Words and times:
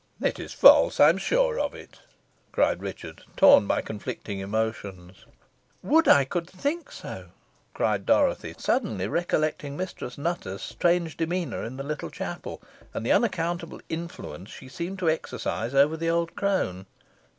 "It 0.19 0.39
is 0.39 0.51
false, 0.51 0.99
I 0.99 1.09
am 1.09 1.19
sure 1.19 1.59
of 1.59 1.75
it," 1.75 1.99
cried 2.51 2.81
Richard, 2.81 3.21
torn 3.37 3.67
by 3.67 3.83
conflicting 3.83 4.39
emotions. 4.39 5.25
"Would 5.83 6.07
I 6.07 6.25
could 6.25 6.49
think 6.49 6.91
so!" 6.91 7.27
cried 7.75 8.07
Dorothy, 8.07 8.55
suddenly 8.57 9.07
recollecting 9.07 9.77
Mistress 9.77 10.17
Nutter's 10.17 10.63
strange 10.63 11.17
demeanour 11.17 11.63
in 11.63 11.77
the 11.77 11.83
little 11.83 12.09
chapel, 12.09 12.63
and 12.95 13.05
the 13.05 13.11
unaccountable 13.11 13.79
influence 13.89 14.49
she 14.49 14.69
seemed 14.69 14.97
to 14.97 15.09
exercise 15.11 15.75
over 15.75 15.95
the 15.95 16.09
old 16.09 16.35
crone. 16.35 16.87